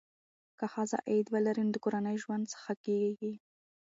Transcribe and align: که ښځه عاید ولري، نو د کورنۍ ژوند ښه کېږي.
که 0.59 0.65
ښځه 0.73 0.97
عاید 1.07 1.27
ولري، 1.33 1.63
نو 1.65 1.71
د 1.73 1.77
کورنۍ 1.83 2.15
ژوند 2.23 2.45
ښه 2.61 2.73
کېږي. 2.85 3.33